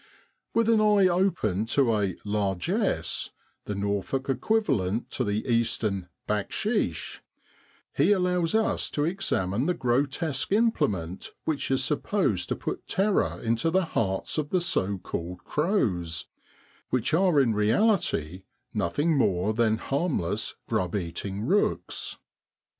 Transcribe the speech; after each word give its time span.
With 0.55 0.67
an 0.67 0.81
eye 0.81 1.05
open 1.07 1.67
to 1.67 1.93
a' 1.95 2.15
largess,' 2.39 3.29
the 3.65 3.75
Norfolk 3.75 4.29
equivalent 4.29 5.11
to 5.11 5.23
the 5.23 5.47
Eastern' 5.47 6.09
back 6.31 6.49
sheesh,' 6.49 7.19
he 7.93 8.11
allows 8.11 8.55
us 8.55 8.89
to 8.89 9.05
examine 9.05 9.67
the 9.67 9.75
grotesque 9.75 10.51
implement 10.51 11.33
which 11.45 11.69
is 11.69 11.83
supposed 11.83 12.49
to 12.49 12.55
put 12.55 12.87
terror 12.87 13.39
into 13.43 13.69
the 13.69 13.85
hearts 13.85 14.39
of 14.39 14.49
the 14.49 14.59
so 14.61 14.97
called 14.97 15.43
crows, 15.43 16.25
which 16.89 17.13
are 17.13 17.39
in 17.39 17.53
reality 17.53 18.41
nothing 18.73 19.15
more 19.15 19.53
than 19.53 19.77
harmless 19.77 20.55
grub 20.67 20.95
eating 20.95 21.43
rooks. 21.45 22.17